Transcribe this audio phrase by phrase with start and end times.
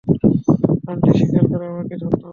[0.87, 2.29] Aunty স্বীকার করে আমাকে ধন্য করবেন।